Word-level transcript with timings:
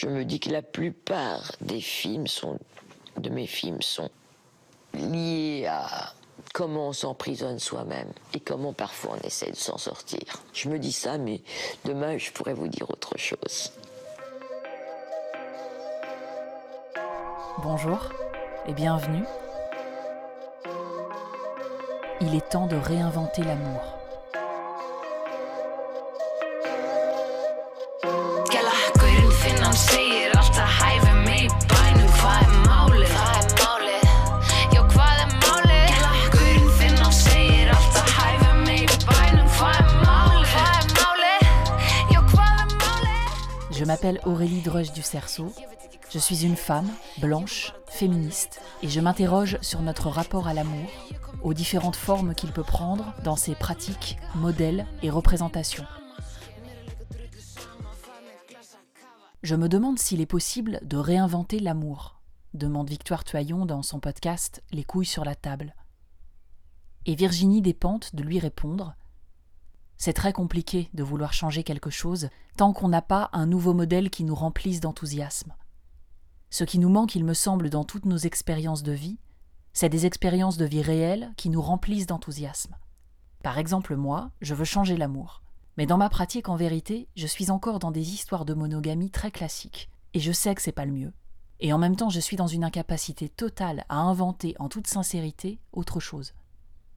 Je 0.00 0.06
me 0.06 0.24
dis 0.24 0.38
que 0.38 0.50
la 0.50 0.62
plupart 0.62 1.50
des 1.60 1.80
films 1.80 2.28
sont, 2.28 2.60
de 3.16 3.30
mes 3.30 3.48
films 3.48 3.82
sont 3.82 4.10
liés 4.94 5.66
à 5.68 6.12
comment 6.54 6.90
on 6.90 6.92
s'emprisonne 6.92 7.58
soi-même 7.58 8.12
et 8.32 8.38
comment 8.38 8.72
parfois 8.72 9.16
on 9.18 9.26
essaie 9.26 9.50
de 9.50 9.56
s'en 9.56 9.76
sortir. 9.76 10.20
Je 10.52 10.68
me 10.68 10.78
dis 10.78 10.92
ça, 10.92 11.18
mais 11.18 11.42
demain 11.84 12.16
je 12.16 12.30
pourrais 12.30 12.54
vous 12.54 12.68
dire 12.68 12.88
autre 12.88 13.18
chose. 13.18 13.72
Bonjour 17.64 17.98
et 18.68 18.74
bienvenue. 18.74 19.24
Il 22.20 22.36
est 22.36 22.48
temps 22.48 22.68
de 22.68 22.76
réinventer 22.76 23.42
l'amour. 23.42 23.97
Je 43.78 43.84
m'appelle 43.84 44.20
Aurélie 44.26 44.60
Dreuge 44.60 44.92
du 44.92 45.02
Cerceau. 45.02 45.52
Je 46.10 46.18
suis 46.18 46.44
une 46.44 46.56
femme, 46.56 46.90
blanche, 47.18 47.72
féministe, 47.86 48.60
et 48.82 48.88
je 48.88 49.00
m'interroge 49.00 49.56
sur 49.60 49.80
notre 49.82 50.08
rapport 50.08 50.48
à 50.48 50.54
l'amour, 50.54 50.90
aux 51.42 51.54
différentes 51.54 51.96
formes 51.96 52.34
qu'il 52.34 52.50
peut 52.50 52.64
prendre 52.64 53.14
dans 53.22 53.36
ses 53.36 53.54
pratiques, 53.54 54.18
modèles 54.34 54.84
et 55.02 55.10
représentations. 55.10 55.84
Je 59.42 59.54
me 59.54 59.68
demande 59.68 59.98
s'il 59.98 60.20
est 60.20 60.26
possible 60.26 60.80
de 60.82 60.96
réinventer 60.96 61.60
l'amour, 61.60 62.20
demande 62.54 62.90
Victoire 62.90 63.22
Toyon 63.22 63.66
dans 63.66 63.82
son 63.82 64.00
podcast 64.00 64.62
Les 64.72 64.82
couilles 64.82 65.06
sur 65.06 65.24
la 65.24 65.36
table. 65.36 65.74
Et 67.06 67.14
Virginie 67.14 67.62
Despentes 67.62 68.14
de 68.14 68.22
lui 68.22 68.38
répondre 68.38 68.96
c'est 70.00 70.12
très 70.12 70.32
compliqué 70.32 70.88
de 70.94 71.02
vouloir 71.02 71.32
changer 71.32 71.64
quelque 71.64 71.90
chose 71.90 72.28
tant 72.56 72.72
qu'on 72.72 72.88
n'a 72.88 73.02
pas 73.02 73.30
un 73.32 73.46
nouveau 73.46 73.74
modèle 73.74 74.10
qui 74.10 74.22
nous 74.22 74.34
remplisse 74.34 74.78
d'enthousiasme. 74.78 75.52
Ce 76.50 76.62
qui 76.62 76.78
nous 76.78 76.88
manque, 76.88 77.16
il 77.16 77.24
me 77.24 77.34
semble, 77.34 77.68
dans 77.68 77.84
toutes 77.84 78.06
nos 78.06 78.16
expériences 78.16 78.84
de 78.84 78.92
vie, 78.92 79.18
c'est 79.72 79.88
des 79.88 80.06
expériences 80.06 80.56
de 80.56 80.64
vie 80.64 80.82
réelles 80.82 81.32
qui 81.36 81.50
nous 81.50 81.60
remplissent 81.60 82.06
d'enthousiasme. 82.06 82.76
Par 83.42 83.58
exemple, 83.58 83.96
moi, 83.96 84.30
je 84.40 84.54
veux 84.54 84.64
changer 84.64 84.96
l'amour. 84.96 85.42
Mais 85.78 85.86
dans 85.86 85.96
ma 85.96 86.08
pratique, 86.08 86.48
en 86.48 86.56
vérité, 86.56 87.06
je 87.14 87.28
suis 87.28 87.52
encore 87.52 87.78
dans 87.78 87.92
des 87.92 88.12
histoires 88.12 88.44
de 88.44 88.52
monogamie 88.52 89.12
très 89.12 89.30
classiques, 89.30 89.88
et 90.12 90.18
je 90.18 90.32
sais 90.32 90.52
que 90.56 90.60
c'est 90.60 90.72
pas 90.72 90.84
le 90.84 90.90
mieux. 90.90 91.12
Et 91.60 91.72
en 91.72 91.78
même 91.78 91.94
temps, 91.94 92.10
je 92.10 92.18
suis 92.18 92.36
dans 92.36 92.48
une 92.48 92.64
incapacité 92.64 93.28
totale 93.28 93.84
à 93.88 93.98
inventer 93.98 94.56
en 94.58 94.68
toute 94.68 94.88
sincérité 94.88 95.60
autre 95.72 96.00
chose. 96.00 96.34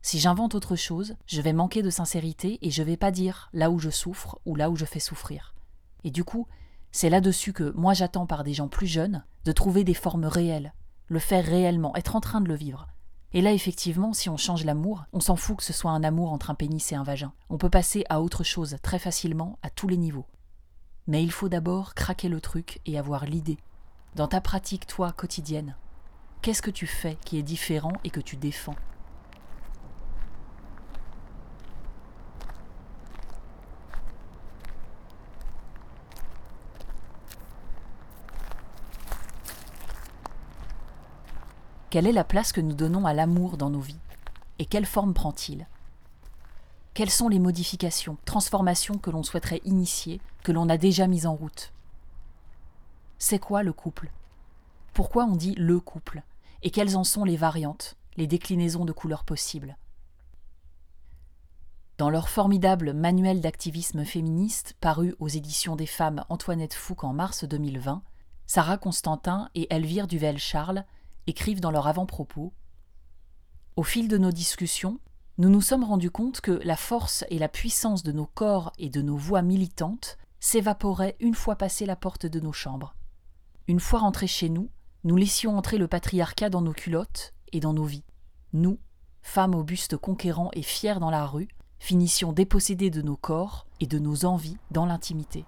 Si 0.00 0.18
j'invente 0.18 0.54
autre 0.54 0.76
chose, 0.76 1.14
je 1.26 1.42
vais 1.42 1.52
manquer 1.52 1.82
de 1.82 1.90
sincérité 1.90 2.58
et 2.62 2.70
je 2.70 2.82
vais 2.82 2.96
pas 2.96 3.10
dire 3.10 3.50
là 3.52 3.70
où 3.70 3.78
je 3.78 3.90
souffre 3.90 4.40
ou 4.46 4.56
là 4.56 4.70
où 4.70 4.76
je 4.76 4.86
fais 4.86 4.98
souffrir. 4.98 5.54
Et 6.02 6.10
du 6.10 6.24
coup, 6.24 6.46
c'est 6.90 7.10
là-dessus 7.10 7.52
que 7.52 7.74
moi 7.76 7.92
j'attends 7.92 8.24
par 8.24 8.44
des 8.44 8.54
gens 8.54 8.68
plus 8.68 8.86
jeunes 8.86 9.26
de 9.44 9.52
trouver 9.52 9.84
des 9.84 9.92
formes 9.92 10.24
réelles, 10.24 10.72
le 11.08 11.18
faire 11.18 11.44
réellement, 11.44 11.94
être 11.96 12.16
en 12.16 12.20
train 12.20 12.40
de 12.40 12.48
le 12.48 12.56
vivre. 12.56 12.86
Et 13.32 13.42
là, 13.42 13.52
effectivement, 13.52 14.12
si 14.12 14.28
on 14.28 14.36
change 14.36 14.64
l'amour, 14.64 15.04
on 15.12 15.20
s'en 15.20 15.36
fout 15.36 15.58
que 15.58 15.62
ce 15.62 15.72
soit 15.72 15.92
un 15.92 16.02
amour 16.02 16.32
entre 16.32 16.50
un 16.50 16.56
pénis 16.56 16.90
et 16.90 16.96
un 16.96 17.04
vagin. 17.04 17.32
On 17.48 17.58
peut 17.58 17.70
passer 17.70 18.04
à 18.08 18.20
autre 18.20 18.42
chose 18.42 18.76
très 18.82 18.98
facilement, 18.98 19.58
à 19.62 19.70
tous 19.70 19.86
les 19.86 19.96
niveaux. 19.96 20.26
Mais 21.06 21.22
il 21.22 21.30
faut 21.30 21.48
d'abord 21.48 21.94
craquer 21.94 22.28
le 22.28 22.40
truc 22.40 22.80
et 22.86 22.98
avoir 22.98 23.26
l'idée. 23.26 23.58
Dans 24.16 24.26
ta 24.26 24.40
pratique, 24.40 24.86
toi, 24.88 25.12
quotidienne, 25.12 25.76
qu'est-ce 26.42 26.62
que 26.62 26.72
tu 26.72 26.88
fais 26.88 27.16
qui 27.24 27.38
est 27.38 27.44
différent 27.44 27.92
et 28.02 28.10
que 28.10 28.20
tu 28.20 28.36
défends? 28.36 28.76
Quelle 41.90 42.06
est 42.06 42.12
la 42.12 42.22
place 42.22 42.52
que 42.52 42.60
nous 42.60 42.72
donnons 42.72 43.04
à 43.04 43.12
l'amour 43.12 43.56
dans 43.56 43.68
nos 43.68 43.80
vies? 43.80 43.98
Et 44.60 44.64
quelle 44.64 44.86
forme 44.86 45.12
prend-il? 45.12 45.66
Quelles 46.94 47.10
sont 47.10 47.28
les 47.28 47.40
modifications, 47.40 48.16
transformations 48.24 48.96
que 48.96 49.10
l'on 49.10 49.24
souhaiterait 49.24 49.60
initier, 49.64 50.20
que 50.44 50.52
l'on 50.52 50.68
a 50.68 50.76
déjà 50.76 51.08
mises 51.08 51.26
en 51.26 51.34
route? 51.34 51.72
C'est 53.18 53.40
quoi 53.40 53.64
le 53.64 53.72
couple? 53.72 54.12
Pourquoi 54.94 55.24
on 55.24 55.34
dit 55.34 55.56
le 55.56 55.80
couple? 55.80 56.22
Et 56.62 56.70
quelles 56.70 56.96
en 56.96 57.02
sont 57.02 57.24
les 57.24 57.36
variantes, 57.36 57.96
les 58.16 58.28
déclinaisons 58.28 58.84
de 58.84 58.92
couleurs 58.92 59.24
possibles? 59.24 59.76
Dans 61.98 62.08
leur 62.08 62.28
formidable 62.28 62.92
manuel 62.92 63.40
d'activisme 63.40 64.04
féministe 64.04 64.76
paru 64.80 65.16
aux 65.18 65.28
éditions 65.28 65.74
des 65.74 65.86
femmes 65.86 66.24
Antoinette 66.28 66.74
Fouque 66.74 67.02
en 67.02 67.12
mars 67.12 67.44
2020, 67.44 68.02
Sarah 68.46 68.78
Constantin 68.78 69.50
et 69.56 69.66
Elvire 69.74 70.06
Duvel-Charles 70.06 70.84
écrivent 71.26 71.60
dans 71.60 71.70
leur 71.70 71.86
avant-propos 71.86 72.52
Au 73.76 73.82
fil 73.82 74.08
de 74.08 74.18
nos 74.18 74.32
discussions, 74.32 75.00
nous 75.38 75.48
nous 75.48 75.62
sommes 75.62 75.84
rendus 75.84 76.10
compte 76.10 76.40
que 76.40 76.60
la 76.64 76.76
force 76.76 77.24
et 77.30 77.38
la 77.38 77.48
puissance 77.48 78.02
de 78.02 78.12
nos 78.12 78.26
corps 78.26 78.72
et 78.78 78.90
de 78.90 79.00
nos 79.00 79.16
voix 79.16 79.42
militantes 79.42 80.18
s'évaporaient 80.38 81.16
une 81.20 81.34
fois 81.34 81.56
passée 81.56 81.86
la 81.86 81.96
porte 81.96 82.26
de 82.26 82.40
nos 82.40 82.52
chambres. 82.52 82.94
Une 83.68 83.80
fois 83.80 84.00
rentrés 84.00 84.26
chez 84.26 84.48
nous, 84.48 84.70
nous 85.04 85.16
laissions 85.16 85.56
entrer 85.56 85.78
le 85.78 85.88
patriarcat 85.88 86.50
dans 86.50 86.60
nos 86.60 86.72
culottes 86.72 87.32
et 87.52 87.60
dans 87.60 87.72
nos 87.72 87.84
vies. 87.84 88.04
Nous, 88.52 88.78
femmes 89.22 89.54
au 89.54 89.62
buste 89.62 89.96
conquérant 89.96 90.50
et 90.52 90.62
fiers 90.62 90.98
dans 91.00 91.10
la 91.10 91.26
rue, 91.26 91.48
finissions 91.78 92.32
dépossédés 92.32 92.90
de 92.90 93.00
nos 93.00 93.16
corps 93.16 93.66
et 93.80 93.86
de 93.86 93.98
nos 93.98 94.24
envies 94.24 94.58
dans 94.70 94.86
l'intimité. 94.86 95.44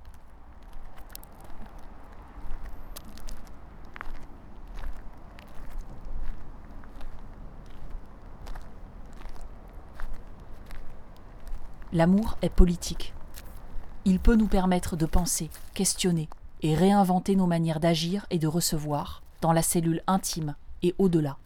L'amour 11.95 12.39
est 12.41 12.49
politique. 12.49 13.13
Il 14.07 14.19
peut 14.19 14.35
nous 14.35 14.47
permettre 14.47 14.97
de 14.97 15.05
penser, 15.05 15.51
questionner 15.75 16.31
et 16.63 16.75
réinventer 16.75 17.37
nos 17.37 17.47
manières 17.47 17.81
d'agir 17.81 18.25
et 18.31 18.39
de 18.39 18.47
recevoir 18.47 19.23
dans 19.43 19.53
la 19.53 19.61
cellule 19.61 20.03
intime 20.07 20.55
et 20.83 20.95
au-delà. 20.99 21.37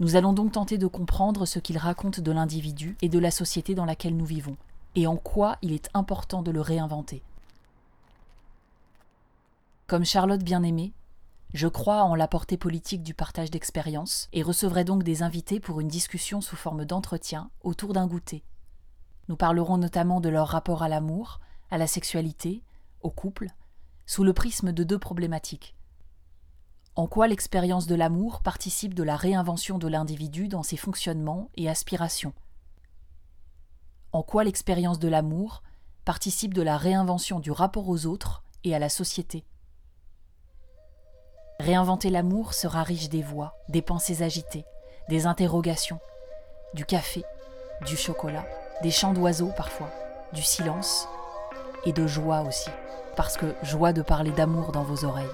Nous 0.00 0.16
allons 0.16 0.32
donc 0.32 0.52
tenter 0.52 0.78
de 0.78 0.86
comprendre 0.86 1.44
ce 1.44 1.58
qu'il 1.58 1.76
raconte 1.76 2.20
de 2.20 2.32
l'individu 2.32 2.96
et 3.02 3.10
de 3.10 3.18
la 3.18 3.30
société 3.30 3.74
dans 3.74 3.84
laquelle 3.84 4.16
nous 4.16 4.24
vivons, 4.24 4.56
et 4.96 5.06
en 5.06 5.16
quoi 5.16 5.58
il 5.60 5.72
est 5.72 5.90
important 5.92 6.40
de 6.40 6.50
le 6.50 6.62
réinventer. 6.62 7.22
Comme 9.86 10.06
Charlotte 10.06 10.42
bien-aimée, 10.42 10.94
je 11.52 11.68
crois 11.68 12.04
en 12.04 12.14
la 12.14 12.28
portée 12.28 12.56
politique 12.56 13.02
du 13.02 13.12
partage 13.12 13.50
d'expériences 13.50 14.30
et 14.32 14.42
recevrai 14.42 14.84
donc 14.84 15.02
des 15.02 15.22
invités 15.22 15.60
pour 15.60 15.80
une 15.80 15.88
discussion 15.88 16.40
sous 16.40 16.56
forme 16.56 16.86
d'entretien 16.86 17.50
autour 17.62 17.92
d'un 17.92 18.06
goûter 18.06 18.42
nous 19.32 19.36
parlerons 19.38 19.78
notamment 19.78 20.20
de 20.20 20.28
leur 20.28 20.46
rapport 20.46 20.82
à 20.82 20.90
l'amour, 20.90 21.40
à 21.70 21.78
la 21.78 21.86
sexualité, 21.86 22.62
au 23.00 23.08
couple, 23.08 23.46
sous 24.04 24.24
le 24.24 24.34
prisme 24.34 24.72
de 24.72 24.84
deux 24.84 24.98
problématiques. 24.98 25.74
En 26.96 27.06
quoi 27.06 27.28
l'expérience 27.28 27.86
de 27.86 27.94
l'amour 27.94 28.42
participe 28.42 28.92
de 28.92 29.02
la 29.02 29.16
réinvention 29.16 29.78
de 29.78 29.88
l'individu 29.88 30.48
dans 30.48 30.62
ses 30.62 30.76
fonctionnements 30.76 31.48
et 31.54 31.70
aspirations? 31.70 32.34
En 34.12 34.22
quoi 34.22 34.44
l'expérience 34.44 34.98
de 34.98 35.08
l'amour 35.08 35.62
participe 36.04 36.52
de 36.52 36.60
la 36.60 36.76
réinvention 36.76 37.40
du 37.40 37.52
rapport 37.52 37.88
aux 37.88 38.04
autres 38.04 38.44
et 38.64 38.74
à 38.74 38.78
la 38.78 38.90
société? 38.90 39.46
Réinventer 41.58 42.10
l'amour 42.10 42.52
sera 42.52 42.82
riche 42.82 43.08
des 43.08 43.22
voix, 43.22 43.54
des 43.70 43.80
pensées 43.80 44.22
agitées, 44.22 44.66
des 45.08 45.24
interrogations, 45.24 46.00
du 46.74 46.84
café, 46.84 47.24
du 47.86 47.96
chocolat 47.96 48.44
des 48.82 48.90
chants 48.90 49.14
d'oiseaux 49.14 49.52
parfois, 49.56 49.88
du 50.32 50.42
silence 50.42 51.08
et 51.86 51.92
de 51.92 52.06
joie 52.06 52.40
aussi, 52.40 52.68
parce 53.16 53.36
que 53.36 53.54
joie 53.62 53.92
de 53.92 54.02
parler 54.02 54.32
d'amour 54.32 54.72
dans 54.72 54.82
vos 54.82 55.04
oreilles. 55.04 55.26